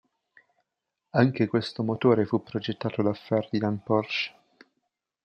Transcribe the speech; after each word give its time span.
Anche 1.11 1.45
questo 1.45 1.83
motore 1.83 2.25
fu 2.25 2.41
progettato 2.41 3.03
da 3.03 3.13
Ferdinand 3.13 3.81
Porsche. 3.83 4.33